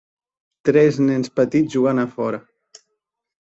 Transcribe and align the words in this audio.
Tres 0.69 0.97
nens 1.09 1.31
petits 1.41 1.75
juguen 1.75 2.05
a 2.05 2.07
fora. 2.15 2.41